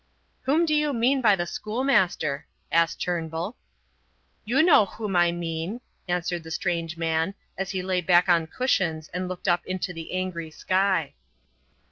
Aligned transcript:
"Whom 0.45 0.65
do 0.65 0.73
you 0.73 0.93
mean 0.93 1.21
by 1.21 1.35
the 1.35 1.45
schoolmaster?" 1.45 2.47
asked 2.71 2.99
Turnbull. 3.03 3.55
"You 4.43 4.63
know 4.63 4.87
whom 4.87 5.15
I 5.15 5.31
mean," 5.31 5.79
answered 6.07 6.41
the 6.41 6.49
strange 6.49 6.97
man, 6.97 7.35
as 7.55 7.69
he 7.69 7.83
lay 7.83 8.01
back 8.01 8.27
on 8.27 8.47
cushions 8.47 9.09
and 9.09 9.27
looked 9.27 9.47
up 9.47 9.63
into 9.67 9.93
the 9.93 10.13
angry 10.13 10.49
sky. 10.49 11.13